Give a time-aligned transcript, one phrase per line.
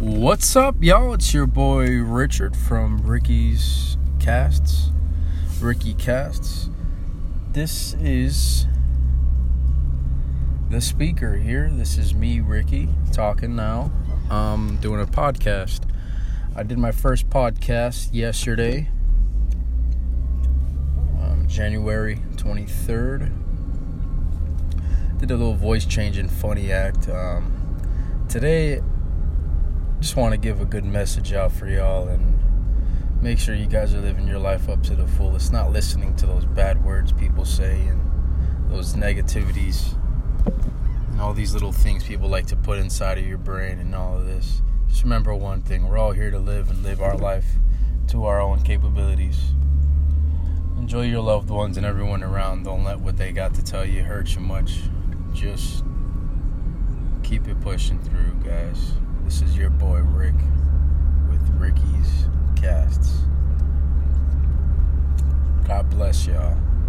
[0.00, 1.14] What's up, y'all?
[1.14, 4.90] It's your boy Richard from Ricky's Casts.
[5.60, 6.68] Ricky Casts.
[7.52, 8.66] This is
[10.68, 11.70] the speaker here.
[11.72, 13.92] This is me, Ricky, talking now.
[14.30, 15.88] Um, doing a podcast.
[16.56, 18.90] I did my first podcast yesterday,
[21.20, 23.30] um, January 23rd.
[25.20, 27.08] Did a little voice change and funny act.
[27.08, 28.80] Um, today,
[30.04, 32.38] just want to give a good message out for y'all and
[33.22, 36.26] make sure you guys are living your life up to the fullest, not listening to
[36.26, 39.96] those bad words people say and those negativities
[41.10, 44.18] and all these little things people like to put inside of your brain and all
[44.18, 44.60] of this.
[44.88, 47.46] Just remember one thing we're all here to live and live our life
[48.08, 49.54] to our own capabilities.
[50.76, 52.64] Enjoy your loved ones and everyone around.
[52.64, 54.80] Don't let what they got to tell you hurt you much.
[55.32, 55.82] Just
[57.22, 58.92] keep it pushing through, guys.
[59.24, 59.93] This is your boy
[66.04, 66.26] Ricky's Casts.
[66.26, 66.83] God bless y'all.